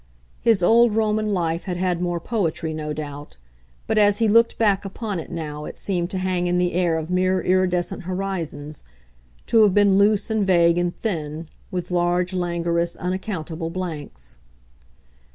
His 0.39 0.63
old 0.63 0.95
Roman 0.95 1.29
life 1.29 1.65
had 1.65 1.77
had 1.77 2.01
more 2.01 2.19
poetry, 2.19 2.73
no 2.73 2.91
doubt, 2.91 3.37
but 3.85 3.99
as 3.99 4.17
he 4.17 4.27
looked 4.27 4.57
back 4.57 4.83
upon 4.83 5.19
it 5.19 5.29
now 5.29 5.65
it 5.65 5.77
seemed 5.77 6.09
to 6.09 6.17
hang 6.17 6.47
in 6.47 6.57
the 6.57 6.73
air 6.73 6.97
of 6.97 7.11
mere 7.11 7.39
iridescent 7.39 8.05
horizons, 8.05 8.81
to 9.45 9.61
have 9.61 9.75
been 9.75 9.99
loose 9.99 10.31
and 10.31 10.43
vague 10.47 10.79
and 10.79 10.97
thin, 10.97 11.49
with 11.69 11.91
large 11.91 12.33
languorous 12.33 12.95
unaccountable 12.95 13.69
blanks. 13.69 14.37